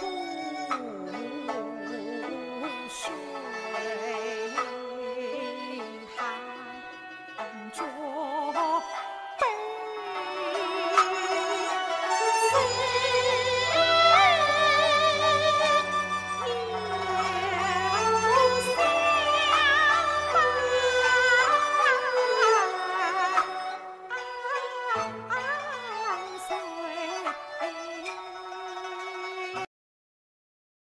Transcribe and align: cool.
cool. 0.00 0.29